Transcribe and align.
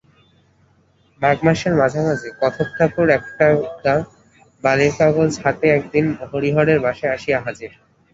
মাঘ 1.21 1.37
মাসের 1.45 1.73
মাঝামাঝি 1.81 2.29
কথকঠাকুর 2.41 3.07
এক 3.17 3.23
টুকরা 3.37 3.95
বালির 4.63 4.93
কাগজ 4.99 5.31
হাতে 5.43 5.65
একদিন 5.77 6.05
হরিহরের 6.29 6.79
বাসায় 6.85 7.13
আসিয়া 7.15 7.39
হাজির। 7.45 7.71